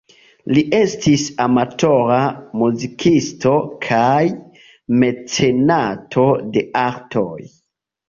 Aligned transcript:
Li 0.57 0.61
estis 0.77 1.25
amatora 1.45 2.17
muzikisto 2.63 3.53
kaj 3.87 4.25
mecenato 5.05 6.29
de 6.59 6.69
artoj. 6.91 7.33